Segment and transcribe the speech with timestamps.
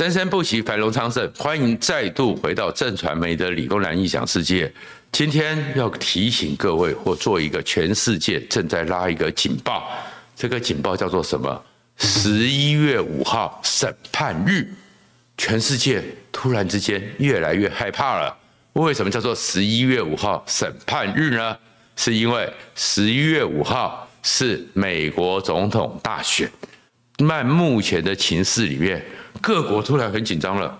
[0.00, 1.30] 生生不息，繁荣昌盛。
[1.36, 4.72] 欢迎再度回到正传媒的理工男异想世界。
[5.12, 9.90] 今天要提醒各位，或做一个全世界正在拉一个警报。
[10.34, 11.62] 这个警报叫做什么？
[11.98, 14.66] 十一月五号审判日，
[15.36, 18.34] 全世界突然之间越来越害怕了。
[18.72, 21.54] 为什么叫做十一月五号审判日呢？
[21.96, 26.50] 是因为十一月五号是美国总统大选。
[27.18, 29.04] 在目前的情势里面，
[29.40, 30.78] 各国突然很紧张了。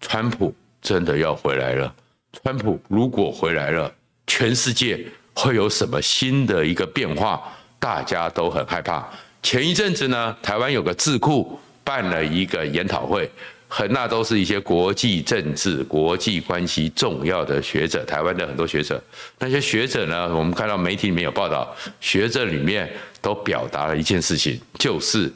[0.00, 1.94] 川普真的要回来了。
[2.42, 3.92] 川普如果回来了，
[4.26, 7.40] 全世界会有什么新的一个变化？
[7.78, 9.08] 大家都很害怕。
[9.42, 13.30] 前一阵子呢，台湾有个智库办了一个研讨会，
[13.68, 19.02] 很那都是一些国际政治、国际关系重要的学者，台湾的很多学者。
[19.38, 25.32] 那些学者呢，我们看到媒体里面有报道，学者里面都表达了一件事情，就是。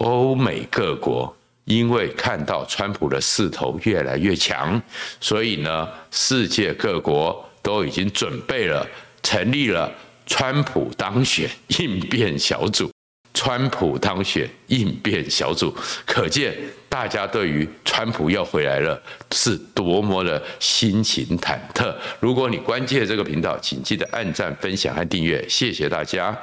[0.00, 1.36] 欧美各国
[1.68, 4.80] 因为看到川普的势头越来越强，
[5.20, 8.86] 所以呢，世界各国都已经准备了，
[9.22, 9.92] 成立了
[10.26, 12.90] 川普当选应变小组。
[13.34, 15.72] 川普当选应变小组，
[16.04, 16.56] 可见
[16.88, 21.94] 大家对于川普要回来了是多么的心情忐忑。
[22.18, 26.36] 如果你关注这个频道，请记得按赞、分享和订阅，谢谢大家。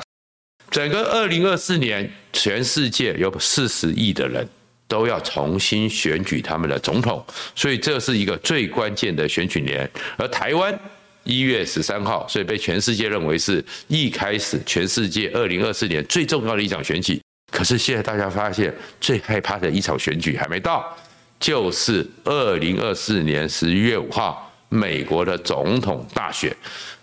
[0.72, 4.48] 整个二零二四年，全世界有四十亿的人
[4.88, 9.90] 都要重新选举他们的总统，所以这是一个最关键的选举年。
[10.18, 10.78] 而台湾
[11.24, 17.20] 一月十三号，所以被全世界认为是一开始全世界二零二四年最重要的一场选举。
[17.52, 20.96] 可是现在大家发现，最害怕的一场选举还没到，
[21.40, 26.56] 就是二零二四年十一月五号美国的总统大选。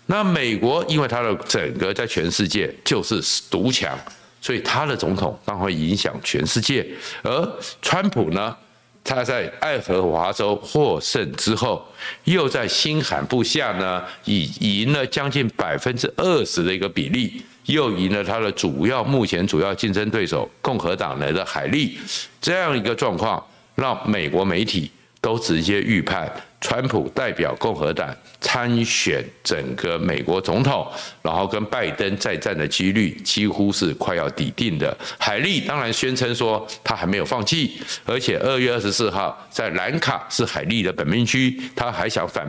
[0.05, 3.97] 那美国因为它的整个在全世界就是独强，
[4.43, 6.85] 所以他的总统当会影响全世界。
[7.21, 8.53] 而川普呢，
[9.01, 11.81] 他在爱荷华州获胜之后，
[12.25, 21.97] 又在新罕布夏呢，以赢了将近百分之二十的一个比例，又赢了他的主要目前主要竞争对手共和党人的海利，
[22.41, 23.41] 这样一个状况，
[23.75, 24.91] 让美国媒体
[25.23, 26.29] 都直接预判。
[26.59, 30.89] 川普代表共和党参选整个美国总统，
[31.21, 34.97] 然后跟拜登再战的几率几乎是快要抵定的。
[35.17, 42.47] 海利当然宣称说他还没有放弃，而且二月二十四号在兰卡是海利的本命区，他还想反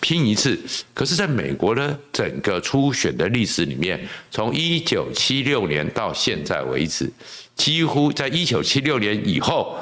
[0.00, 0.58] 拼一次。
[0.92, 4.00] 可是，在美国的整个初选的历史里面，
[4.32, 7.08] 从一九七六年到现在为止，
[7.54, 9.78] 几乎在一九七六年以后。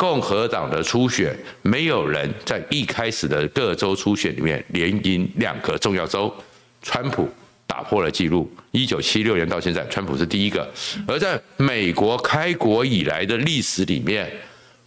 [0.00, 6.34] 共和党的初选，没有人在一开始的各州初选里面连赢两个重要州。
[6.80, 7.28] 川普
[7.66, 10.66] 打破了纪录，一九七六年到现在，川普是第一个。
[11.06, 14.32] 而在美国开国以来的历史里面，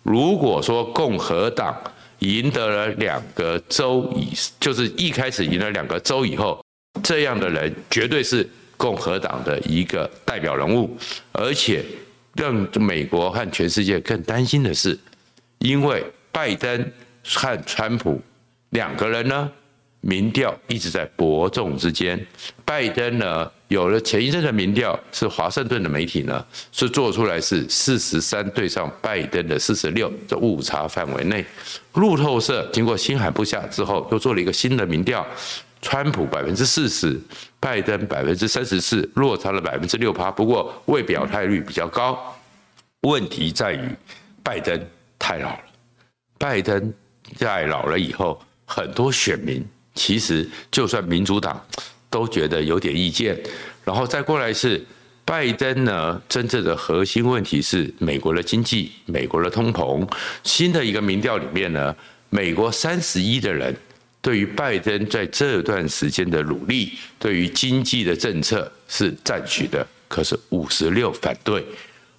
[0.02, 1.80] 如果说共和党
[2.18, 4.30] 赢得了两个州以，
[4.60, 6.60] 就是一开始赢了两个州以后，
[7.04, 10.98] 这样的人绝对是共和党的一个代表人物，
[11.34, 11.86] 而且。
[12.36, 14.98] 让美国和全世界更担心的是，
[15.60, 16.92] 因为拜登
[17.24, 18.22] 和川普
[18.72, 19.52] 两个人呢，
[20.02, 22.20] 民调一直在伯仲之间。
[22.66, 31.46] 拜登呢，有了前一阵的民调，是华盛顿的媒体呢，是做出来是四十三对上拜登的四十六，这误差范围内。
[31.94, 35.26] 路透社经过新罕布下之后，又做了一个新的民调。
[35.86, 37.20] 川普百分之四十，
[37.64, 40.30] 拜登百分之三十四，落差了百分之六趴。
[40.30, 42.20] 不过未表态率比较高。
[43.04, 43.80] 问题在于
[44.44, 44.78] 拜登
[45.18, 45.64] 太老了，
[46.38, 46.94] 拜登
[47.38, 49.66] 在老了以后，很多选民
[49.96, 51.66] 其实就算民主党
[52.10, 53.42] 都觉得有点意见。
[53.86, 54.86] 然后再过来是
[55.24, 60.06] 拜登呢，真正的核心问题是美国的经济，美国的通膨。
[60.44, 61.96] 新的一个民调里面呢，
[62.30, 63.74] 美国三十一的人。
[64.24, 71.62] 对于拜登在这段时间的努力，对于经济的政策是赞许的，可是五十六反对。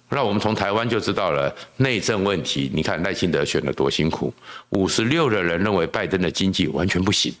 [0.09, 2.69] 那我们从台湾就知道了内政问题。
[2.71, 4.31] 你看赖清德选的多辛苦，
[4.69, 7.33] 五十六的人认为拜登的经济完全不行，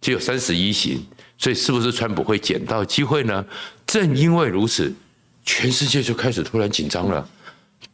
[0.00, 1.06] 只有三十一行。
[1.36, 3.44] 所以是不是川普会捡到机会呢？
[3.86, 4.90] 正因为如此，
[5.44, 7.28] 全世界就开始突然紧张了。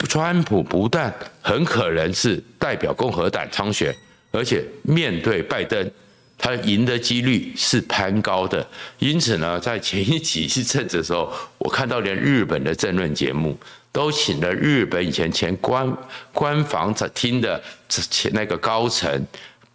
[0.09, 3.93] 川普不但很可能是代表共和党参选，
[4.31, 5.91] 而且面对拜登。
[6.45, 8.67] 他赢的几率是攀高的，
[8.99, 13.57] 因此呢，在前一几次政治的时候，我看到连日本的政论节目
[13.93, 15.97] 都请了日本以前前官
[16.33, 19.25] 官房厅的前那个高层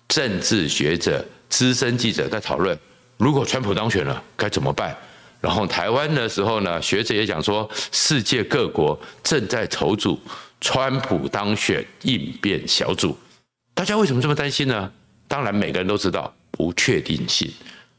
[0.09, 2.77] 政治学者、资深记者在讨论，
[3.15, 4.93] 如果川普当选了该怎么办？
[5.39, 10.19] 然后台湾的时候呢，学者也讲说，世界各国正在筹组
[10.59, 13.17] 川普当选应变小组。
[13.73, 14.91] 大家为什么这么担心呢？
[15.29, 17.49] 当然，每个人都知道不确定性。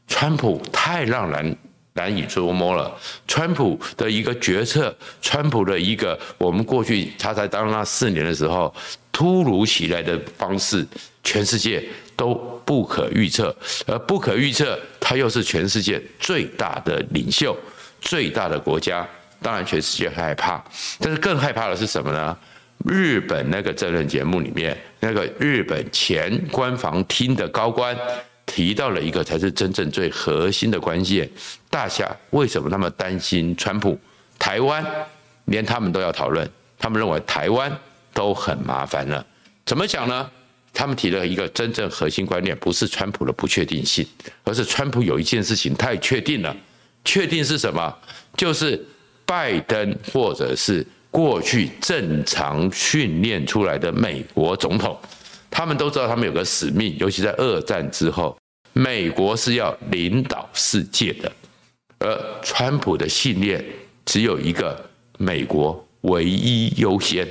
[0.07, 1.55] 川普太让人
[1.93, 2.95] 难以捉摸了。
[3.27, 8.73] 川普的一个决策，川普的一个我们过去他在当那四年的时候，
[9.11, 10.85] 突如其来的方式，
[11.23, 12.33] 全世界都
[12.65, 13.55] 不可预测。
[13.85, 17.55] 而不可预测，他又是全世界最大的领袖，
[18.01, 19.07] 最大的国家，
[19.41, 20.63] 当然全世界害怕。
[20.99, 22.37] 但是更害怕的是什么呢？
[22.85, 27.95] 日本那个政论节目里面，那个日本前官房厅的高官。
[28.49, 31.29] 提到了一个才是真正最核心的关键，
[31.69, 33.97] 大家为什么那么担心川普？
[34.39, 34.83] 台湾
[35.45, 36.49] 连他们都要讨论，
[36.79, 37.71] 他们认为台湾
[38.11, 39.23] 都很麻烦了。
[39.65, 40.27] 怎么讲呢？
[40.73, 44.05] 他们提了一个真正核心观念，不是川普的不确定性，
[44.43, 46.55] 而是川普有一件事情太确定了。
[47.05, 47.95] 确定是什么？
[48.35, 48.83] 就是
[49.25, 54.97] 拜登或者是过去正常训练出来的美国总统。
[55.51, 58.38] 他们都知道，他们有个使命，尤其在二战之后，
[58.73, 61.31] 美国是要领导世界的，
[61.99, 63.63] 而川普的信念
[64.05, 67.27] 只有一个：美国唯一优先，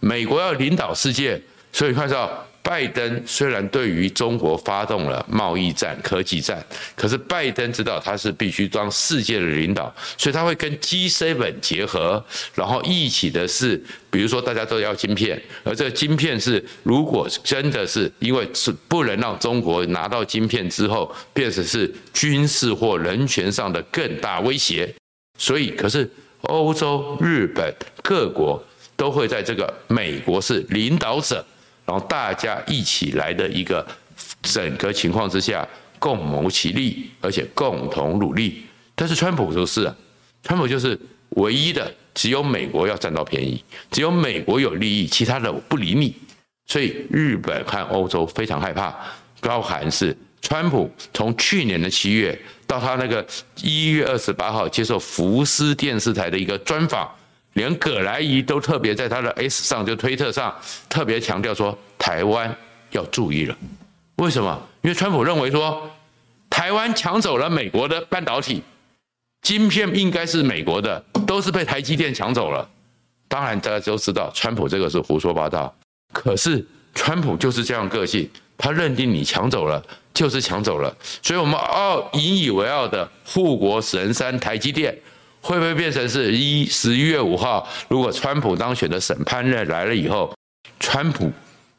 [0.00, 1.40] 美国要领导世界，
[1.72, 2.46] 所以看到。
[2.62, 6.64] 拜登虽然对于中国发动了贸易战、科技战，
[6.94, 12.24] 可是拜登知道他是必须当世界的领导，所以他会跟 G7 结合，
[12.54, 24.94] 然后一起的是，比如说大家都要晶片，而这个晶片是如果真的是因为是不能让中国拿到晶片之后，变成是军事或人权上的更大威胁，
[25.36, 26.08] 所以可是
[26.42, 28.64] 欧洲、日本各国
[28.96, 31.44] 都会在这个美国是领导者。
[31.84, 33.86] 然后大家一起来的一个
[34.40, 35.66] 整个情况之下，
[35.98, 38.64] 共谋其利，而且共同努力。
[38.94, 39.96] 但是川普就是啊，
[40.44, 40.98] 川普就是
[41.30, 46.14] 唯一的，只有美国要占到便宜，只有美国有利益，其他的不理你。
[46.66, 48.94] 所以日本和欧洲非常害怕，
[49.40, 53.26] 包含是川普从去年的七月到他那个
[53.62, 57.10] 一月二十八号接受福斯电视台的一个专访。
[57.54, 60.54] 连葛莱仪都特别在他的 S 上，就推特上
[60.88, 62.54] 特别强调说，台湾
[62.90, 63.56] 要注意了。
[64.16, 64.68] 为什么？
[64.82, 65.90] 因为川普认为说，
[66.48, 68.62] 台湾抢走了美国的半导体，
[69.42, 72.68] 晶片应该是美国的，都是被台积电抢走了。
[73.28, 75.74] 当然大家都知道，川普这个是胡说八道。
[76.12, 76.64] 可是
[76.94, 79.82] 川普就是这样个性，他认定你抢走了
[80.14, 80.94] 就是抢走了。
[81.22, 84.96] 所以我们傲引以为傲的护国神山台积电。
[85.42, 87.68] 会不会变成是一十一月五号？
[87.88, 90.32] 如果川普当选的审判日来了以后，
[90.78, 91.30] 川普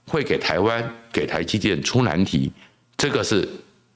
[0.05, 2.51] 会给台湾、给台积电出难题，
[2.97, 3.47] 这个是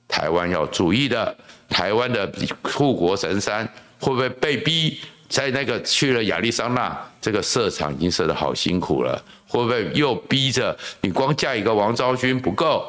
[0.08, 1.36] 台湾要注意的。
[1.70, 2.32] 台湾的
[2.64, 3.68] 护国神山
[4.00, 4.98] 会不会被逼
[5.28, 9.22] 在那个去了亚利桑那这个设厂已经设得好辛苦了？
[9.50, 12.86] 会不会又逼着你光嫁一个王昭君不够？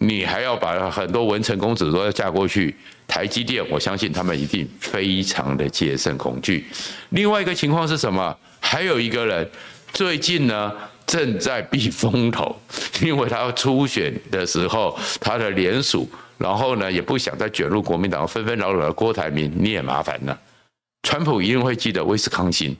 [0.00, 2.74] 你还要把很多文成公子都要嫁过去，
[3.06, 6.66] 台积电，我相信他们一定非常的戒慎恐惧。
[7.10, 8.36] 另外一个情况是什么？
[8.60, 9.48] 还有一个人
[9.92, 10.72] 最近呢
[11.06, 12.54] 正在避风头，
[13.00, 20.36] 因为他要初选的时候，他的联署，然后呢也不想再卷入国民党纷纷扰扰的郭台铭，你也麻烦了。
[21.04, 22.76] 川普一定会记得威斯康星。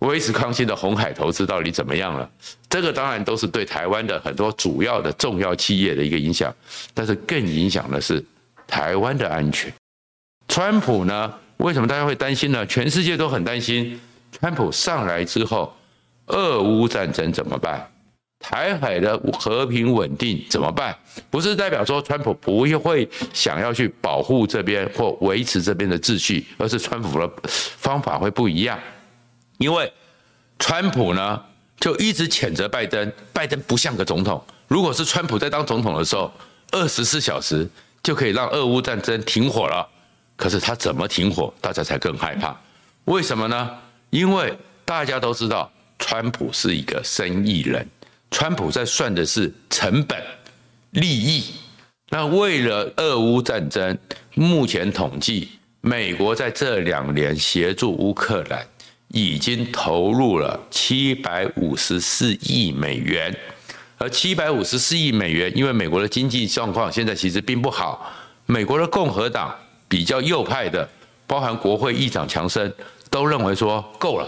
[0.00, 2.28] 威斯康星的红海投资到底怎么样了？
[2.68, 6.52] 这个当然都是对台湾的很多主要的重要企业的一个影响，
[6.92, 8.22] 但是更影响的是
[8.70, 9.72] 台湾的安全。
[10.48, 11.34] 川普呢？
[11.58, 12.64] 为什么大家会担心呢？
[12.64, 14.00] 全世界都很担心，
[14.32, 15.74] 川普上来之后，
[16.26, 17.86] 俄乌战争怎么办？
[18.38, 20.96] 台海的和平稳定怎么办？
[21.28, 28.78] 不是代表说川普不会想要去保护这边或维持这边的秩序，而是川普的方法会不一样。
[29.58, 29.92] 因为
[30.58, 31.44] 川普呢，
[31.78, 34.42] 就一直谴责拜登，拜登不像个总统。
[34.68, 36.32] 如果是川普在当总统的时候，
[36.70, 37.68] 二十四小时
[38.02, 39.88] 就可以让俄乌战争停火了。
[40.36, 42.58] 可是他怎么停火，大家才更害怕。
[43.04, 43.70] 为什么呢？
[44.10, 47.86] 因为大家都知道，川普是一个生意人，
[48.30, 50.22] 川普在算的是成本、
[50.90, 51.44] 利益。
[52.08, 53.96] 那为了俄乌战争，
[54.34, 55.48] 目前统计，
[55.80, 58.66] 美国在这两年协助乌克兰。
[59.12, 63.36] 已经投入了七百五十四亿美元，
[64.02, 68.10] 而七百五十四亿美元，因为美国的经济状况现在其实并不好，
[68.46, 69.54] 美国的共和党
[69.88, 70.88] 比较右派的，
[71.26, 72.72] 包含国会议长强生
[73.10, 74.26] 都认为说够了，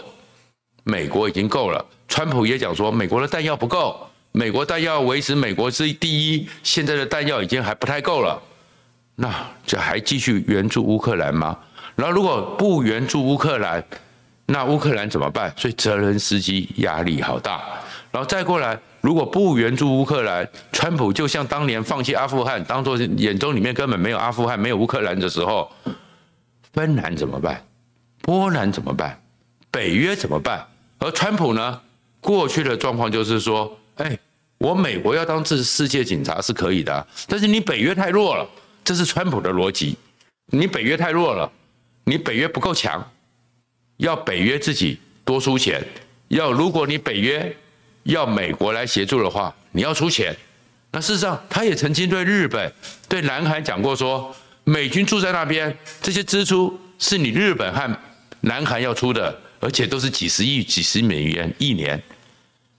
[0.85, 1.83] 美国已经够了。
[2.07, 8.39] 川普也讲说，美国的弹药不够，美国弹药维持美国是第一，现在的弹药已经还不太够了，
[9.17, 9.35] 那
[9.67, 11.57] 这还继续援助乌克兰吗？
[11.97, 13.83] 然后如果不援助乌克兰，
[14.45, 15.51] 那乌克兰怎么办？
[15.57, 17.63] 所以泽伦斯基压力好大。
[18.11, 25.71] 然后再过来，如果不援助乌克兰，川普就像当年放弃阿富汗，当做眼中里面根本没有阿富汗、没有乌克兰的时候，
[26.73, 27.63] 芬兰怎么办？
[28.23, 29.21] 波兰怎么办？
[29.73, 30.65] 北约怎么办？
[30.99, 31.81] 而川普呢？
[32.21, 34.17] 过去的状况就是说，哎，
[34.59, 38.49] 我美国要当这世界警察是可以的，但是你北约太弱了，
[38.85, 39.97] 这是川普的逻辑。
[40.47, 41.51] 你北约太弱了，
[42.05, 43.05] 你北约不够强，
[43.97, 45.85] 要北约自己多出钱。
[46.29, 47.55] 要如果你北约
[48.05, 50.37] 要美国来协助的话，你要出钱。
[50.91, 52.73] 那事实上，他也曾经对日本、
[53.09, 57.99] 对南韩讲过说，美军住在那边，这些支出是你日本和
[58.41, 59.39] 南韩要出的。
[59.65, 62.03] 而且都是几十亿、几十美元一年，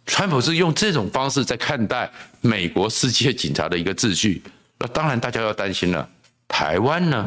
[0.06, 2.12] 川普是用这种方式在看待
[2.42, 4.44] 美国世界警察的一个秩序。
[4.80, 6.06] 那当然，大家要担心了。
[6.46, 7.26] 台湾呢？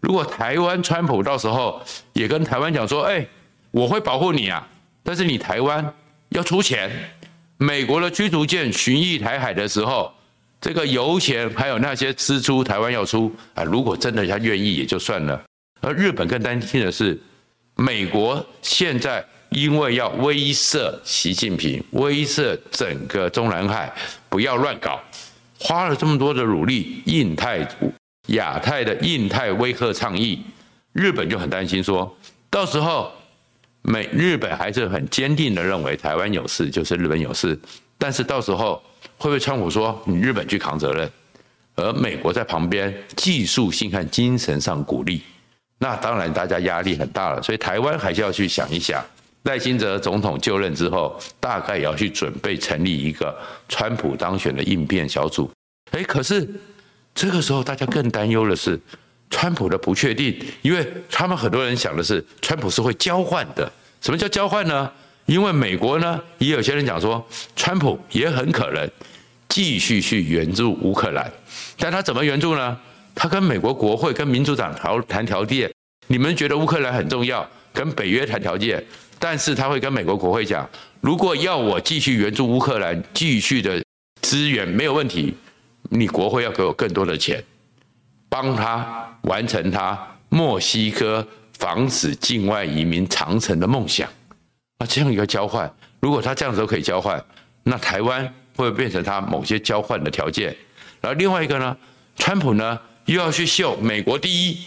[0.00, 1.80] 如果台湾川普到时候
[2.14, 3.24] 也跟台湾讲说：“哎，
[3.70, 4.66] 我会保护你啊，
[5.04, 5.94] 但是你台湾
[6.30, 6.90] 要出钱。”
[7.62, 10.10] 美国的驱逐舰巡弋台海的时候，
[10.60, 13.62] 这个油钱还有那些支出，台湾要出啊。
[13.62, 15.40] 如果真的他愿意也就算了。
[15.82, 17.20] 而日本更担心的是。
[17.76, 23.90] 美国现在因为要威慑习近平，威慑整个中南海，
[24.28, 25.00] 不要乱搞，
[25.58, 27.66] 花了这么多的努力，印太、
[28.26, 30.42] 亚太的印太威慑倡议，
[30.92, 32.14] 日本就很担心说，
[32.50, 33.10] 到时候
[33.82, 37.58] 美日本还是很坚定的认为台湾有事就是日本有事，
[37.96, 38.82] 但是到时候
[39.16, 41.10] 会不会川普说你日本去扛责任，
[41.76, 45.22] 而美国在旁边技术性和精神上鼓励。
[45.78, 49.02] 那当然，大家压力很大了，所以台湾还是要去想一想，
[49.44, 53.34] 赖清德总统就任之后，大概也要去准备成立一个
[53.66, 55.50] 川普当选的应变小组。
[55.92, 56.46] 哎，可是
[57.14, 58.78] 这个时候大家更担忧的是
[59.30, 63.70] 川普的不确定，因为他们很多人想的是川普是会交换的。
[64.00, 64.90] 什么叫交换呢？
[65.26, 68.90] 因为美国呢，也有些人讲说，川普也很可能
[69.48, 71.30] 继续去援助乌克兰，
[71.78, 72.76] 但他怎么援助呢？
[73.14, 75.70] 他跟美国国会、跟民主党谈谈条件，
[76.08, 78.82] 你们觉得乌克兰很重要，跟北约谈条件，
[79.18, 80.68] 但是他会跟美国国会讲，
[81.00, 83.80] 如果要我继续援助乌克兰，继续的
[84.22, 85.34] 资源没有问题，
[85.90, 87.44] 你国会要给我更多的钱，
[88.30, 89.98] 帮他完成他
[90.30, 91.26] 墨西哥
[91.58, 94.08] 防止境外移民长城的梦想。
[94.78, 95.70] 那这样一个交换，
[96.00, 97.22] 如果他这样子都可以交换，
[97.64, 100.56] 那台湾会变成他某些交换的条件？
[101.02, 101.76] 然后另外一个呢，
[102.16, 102.80] 川普呢？
[103.06, 104.58] 又要去秀美国第一，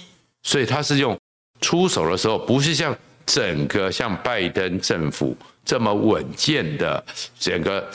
[0.42, 1.18] 所以他是用
[1.62, 2.94] 出手的时候，不是像
[3.26, 7.04] 整个像拜登政府这么稳健的
[7.40, 7.90] 整个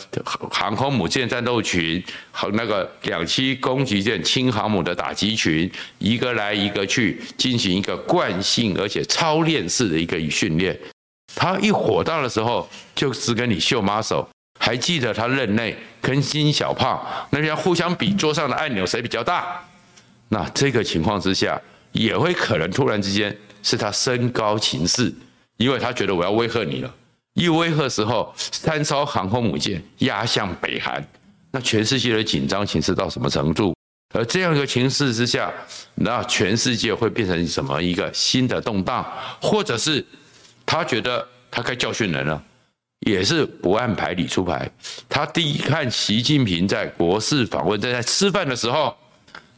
[0.50, 10.78] 航空母舰战斗群和那个两栖攻击舰轻航母的打击群，一个来一个去进行一个惯性而且操练式的一个训练。
[11.34, 14.28] 他一火大的时候，就只跟你秀马手。
[14.60, 19.62] 还记得他任内跟金小胖那边互相比桌上的按钮谁比较大？
[20.30, 21.60] 那这个情况之下，
[21.92, 23.34] 也会可能突然之间
[23.68, 25.12] 是他升高情势，
[25.58, 26.94] 因为他觉得我要威吓你了。
[27.34, 31.06] 一威吓时候，三艘航空母舰压向北韩，
[31.50, 33.74] 那全世界的紧张情势到什么程度？
[34.14, 35.52] 而这样一个情势之下，
[35.96, 39.04] 那全世界会变成什么一个新的动荡？
[39.42, 40.02] 或者是
[40.64, 42.42] 他觉得他该教训人了，
[43.00, 44.66] 也是不按牌理出牌。
[45.10, 48.96] 他第一看习近平在国事访问，在在吃饭的时候。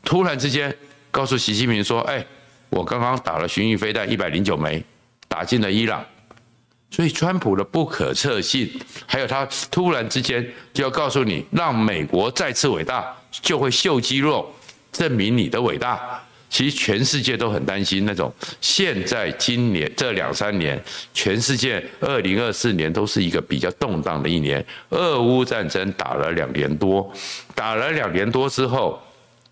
[0.03, 0.75] 突然之间
[1.11, 2.25] 告诉习近平说：“哎，
[2.71, 4.83] 我刚刚打了巡弋飞弹一百零九枚，
[5.29, 6.05] 打进了伊朗。”
[6.93, 8.69] 所以川普的不可测性，
[9.07, 14.53] 还有他突然之间就要告诉你，让美国再次伟大，就会秀肌肉，
[14.91, 16.21] 证明你的伟大。
[16.49, 18.33] 其实全世界都很担心那种。
[18.61, 20.83] 现在今年这两三年，
[21.15, 24.65] 全世界二零二四年都是一个比较动荡的一年。
[24.89, 27.09] 俄乌战争打了两年多，
[27.55, 29.01] 打了两年多之后。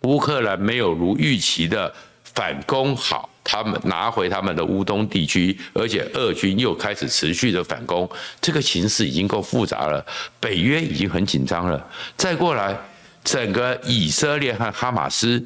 [0.02, 1.92] 乌克兰没有如预期的
[2.38, 8.08] 反攻好，他们拿回他们的乌东地区，而且俄军又开始持续的反攻，
[8.40, 10.06] 这个形势已经够复杂了。
[10.38, 11.84] 北约已经很紧张了，
[12.16, 12.78] 再过来，
[13.24, 15.44] 整个以色列和哈马斯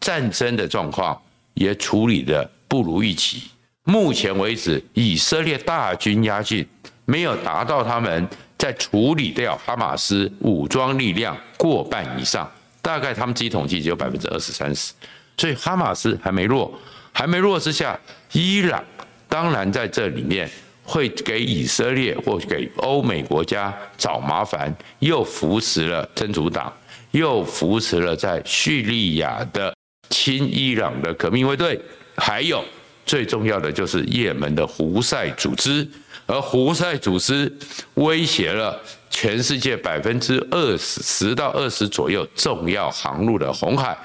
[0.00, 1.16] 战争的状况
[1.54, 3.44] 也处理得不如预期。
[3.84, 6.66] 目前为止，以色列大军压境，
[7.04, 12.50] 没有达到他们在处理掉哈马斯武装力量过半以上。
[12.80, 14.92] 大概他们自己统计只有百分之二十三十，
[15.36, 16.72] 所以哈马斯还没弱，
[17.12, 17.98] 还没弱之下，
[18.32, 18.82] 伊朗
[19.28, 20.48] 当然在这里面
[20.84, 26.72] 会给以色列或给欧美国家找麻烦，又扶持了真主党，
[27.10, 29.74] 又扶持了在叙利亚的
[30.10, 31.80] 亲伊朗的革命卫队，
[32.16, 32.64] 还有
[33.04, 35.88] 最重要的就是也门的胡塞组织，
[36.26, 37.52] 而胡塞组织
[37.94, 43.96] 威胁了全世界百分之二十十到二十左右重要航路的红海，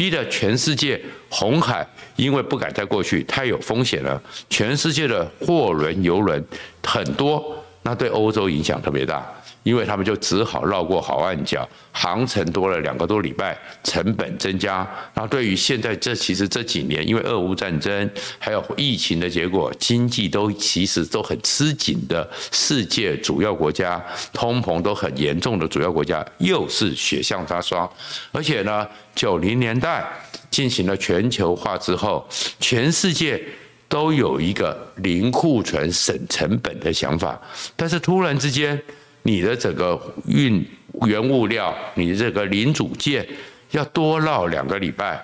[0.00, 4.18] 逼得全世界红海因为不敢再过去，太有风险了。
[4.48, 6.42] 全世界的货轮、游轮
[6.82, 9.26] 很多，那对欧洲影响特别大。
[9.62, 14.88] 因为他们就只好绕过好望角，航程多了两个多礼拜，成本增加。
[15.12, 27.86] 那对于现在这其实这几年，因为俄乌战争还有疫情的结果，经济都其实都很吃紧的世界主要国家，通膨都很严重的主要国家，又是雪上加霜。
[28.32, 30.10] 而且呢，九零年代
[30.50, 32.26] 进行了全球化之后，
[32.58, 33.38] 全世界
[33.90, 37.38] 都有一个零库存省成本的想法，
[37.76, 38.80] 但是突然之间。
[39.22, 40.66] 你的整个运
[41.02, 43.28] 原物料，你这个零组件
[43.72, 45.22] 要多绕两个礼拜，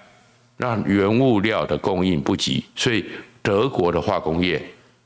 [0.58, 3.02] 让原物料的供应不及，所以
[3.40, 4.62] 德国的化工业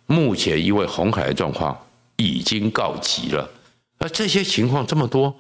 [0.06, 1.78] 目前因为红海的状况
[2.16, 3.48] 已经告急了。
[3.98, 5.32] 而这些情况这么多，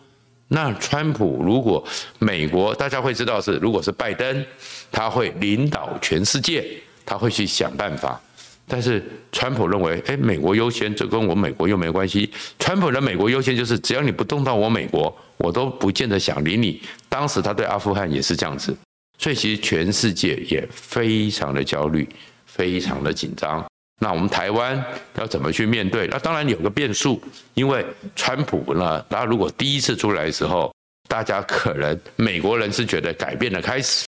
[0.46, 1.84] 那川普如果
[2.20, 4.46] 美国大家会知道是，如果是拜登，
[4.92, 6.64] 他会领导全世界，
[7.10, 8.20] 他会去想办法。
[8.68, 12.30] 但是川普认为，哎，美国优先，这跟我美国又没关系。
[12.56, 16.80] 川普的美国优先就是，只要你不动到我美国，我都不见得想理你。
[17.08, 18.72] 当时他对阿富汗也是这样子，
[19.18, 22.08] 所以其实全世界也非常的焦虑，
[22.46, 23.66] 非常的紧张。
[24.00, 24.80] 那我们台湾
[25.16, 26.06] 要怎么去面对？
[26.06, 27.20] 那当然有个变数，
[27.54, 30.72] 因为川普呢，他如果第一次出来的时候，
[31.08, 34.06] 大家可能美国人是觉得改变的开始。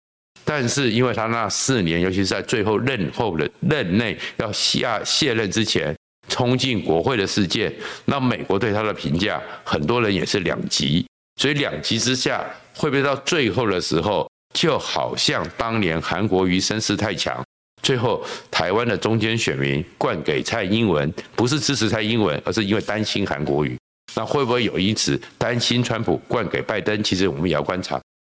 [0.49, 5.93] 但是，因为他那四年，尤其是在最后任后的任内要下卸任之前，
[6.29, 7.73] 冲进国会的事件，
[8.05, 11.05] 那美国对他的评价，很多人也是两极。
[11.35, 17.43] 所以两极之下，会不会到最后的时候，就好像当年韩国瑜声势太强，
[17.83, 23.77] 最后台湾的中间选民灌给蔡英文，不是支持蔡英文，而是因为担心韩国瑜。
[24.15, 27.03] 那会不会有因此担心川普灌给拜登？
[27.03, 27.95] 其实我们也要观察。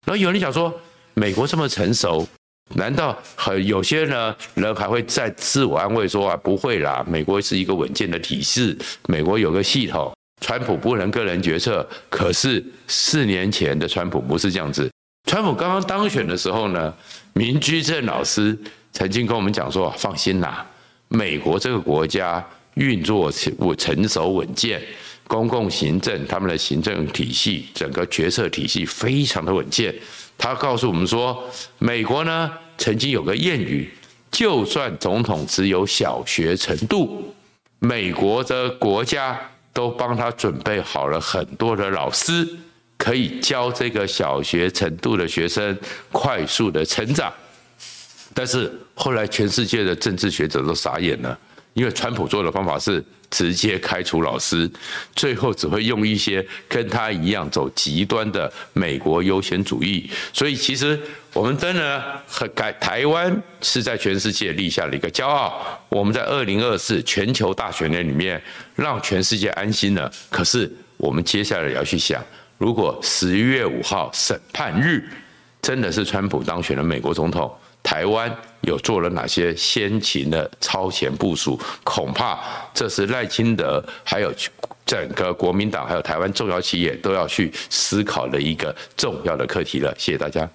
[0.06, 0.72] 然后有人讲说。
[1.18, 2.26] 美国这么成熟，
[2.74, 8.76] 难道很有些呢人还会在自我安慰说啊，不会啦，美国是一个稳健的体制，
[9.08, 11.86] 美国有个系统，川普不能个人决策。
[12.08, 14.88] 可是四年前的川普不是这样子，
[15.28, 16.94] 川普刚刚当选的时候呢，
[17.32, 18.56] 明居正老师
[18.92, 20.64] 曾经跟我们讲说，放心啦，
[21.08, 24.80] 美国这个国家运作成成熟稳健，
[25.26, 29.94] 公共行政他们的行政体系，整个决策体系非常的稳健。
[30.36, 31.44] 他告诉我们说，
[31.78, 33.90] 美国呢曾经有个谚语，
[34.30, 37.34] 就算总统只有小学程度，
[37.80, 39.38] 美国的国家
[39.72, 42.48] 都帮他准备好了很多的老师，
[42.96, 45.76] 可以教这个小学程度的学生
[46.12, 47.32] 快速的成长。
[48.32, 51.36] 但是后来全世界的政治学者都傻眼了，
[51.78, 53.02] 因为川普做的方法是。
[53.30, 54.66] 直接开除老师，
[55.14, 60.10] 最后只会用一些跟他一样走极端的美国优先主义。
[60.32, 60.98] 所以其实
[61.34, 65.62] 我们真的很感台湾是在全世界立下了一个骄傲。
[65.90, 68.42] 我们在二零二四全球大选年里面
[68.74, 70.10] 让全世界安心了。
[70.30, 72.24] 可是我们接下来要去想，
[72.56, 75.06] 如果十一月五号审判日
[75.60, 77.54] 真的是川普当选了美国总统。
[77.82, 81.58] 台湾有做了哪些先秦的超前部署？
[81.84, 82.38] 恐怕
[82.74, 84.32] 这是赖清德还有
[84.84, 89.94] 整个国民党还有台湾重要企业都要去思考的一个重要的课题了。
[89.98, 90.48] 谢谢大家。